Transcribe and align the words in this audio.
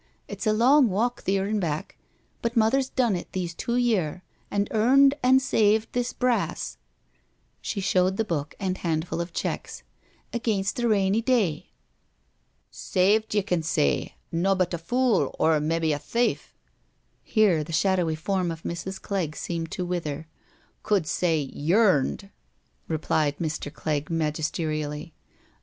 It's 0.27 0.47
a 0.47 0.51
long 0.51 0.89
walk, 0.89 1.21
theer 1.21 1.45
an' 1.45 1.59
back, 1.59 1.95
but 2.41 2.57
Mother's 2.57 2.89
done 2.89 3.15
it 3.15 3.31
these 3.33 3.53
two 3.53 3.75
year, 3.75 4.23
an' 4.49 4.67
earned 4.71 5.13
an' 5.21 5.39
saved 5.39 5.89
this 5.91 6.11
brass 6.11 6.79
"—she 7.61 7.81
showed 7.81 8.17
the 8.17 8.25
book 8.25 8.55
and 8.59 8.79
handful 8.79 9.21
of 9.21 9.31
checks 9.31 9.83
—"against 10.33 10.79
a 10.79 10.87
rainy 10.87 11.21
day. 11.21 11.69
Saved 12.71 13.35
ye 13.35 13.43
can 13.43 13.61
say— 13.61 14.15
nobbut 14.33 14.73
a 14.73 14.79
fool, 14.79 15.35
or 15.37 15.59
mebbe 15.59 15.93
a 15.93 15.99
thief 15.99 16.55
"—here 17.21 17.63
the 17.63 17.71
shadowy 17.71 18.15
form 18.15 18.49
of 18.49 18.63
Mrs. 18.63 18.99
Clegg 18.99 19.35
seemed 19.35 19.69
to 19.69 19.85
wither 19.85 20.27
—"could 20.81 21.05
say 21.05 21.37
yearned,'* 21.41 22.31
replied 22.87 23.37
Mr. 23.37 23.71
Clegg 23.71 24.09
magisterially. 24.09 25.13